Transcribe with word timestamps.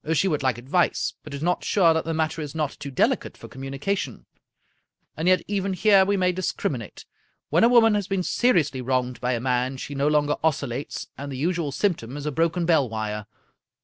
She 0.15 0.27
would 0.27 0.41
like 0.41 0.57
advice, 0.57 1.13
but 1.23 1.31
is 1.31 1.43
not 1.43 1.63
sure 1.63 1.93
that 1.93 2.05
the 2.05 2.13
matter 2.15 2.41
is 2.41 2.55
not 2.55 2.71
too 2.79 2.89
deli 2.89 3.17
cate 3.17 3.37
for 3.37 3.47
communication. 3.47 4.25
And 5.15 5.27
yet 5.27 5.43
even 5.47 5.73
here 5.73 6.05
we 6.05 6.17
may 6.17 6.31
dis 6.31 6.51
criminate. 6.51 7.05
When 7.51 7.63
a 7.63 7.69
woman 7.69 7.93
has 7.93 8.07
been 8.07 8.23
seriously 8.23 8.81
wronged 8.81 9.21
by 9.21 9.33
a 9.33 9.39
man, 9.39 9.77
she 9.77 9.93
no 9.93 10.07
longer 10.07 10.37
oscillates, 10.43 11.05
and 11.19 11.31
the 11.31 11.37
usual 11.37 11.71
S3miptom 11.71 12.17
is 12.17 12.25
a 12.25 12.31
broken 12.31 12.65
bell 12.65 12.89
wire. 12.89 13.27